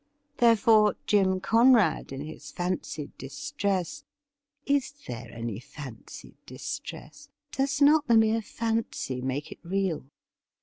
[0.37, 4.03] Therefore, Jim Conrad, in his fancied distress—
[4.75, 7.29] is there any fancied distress?
[7.51, 10.07] does not the mere fancy make it real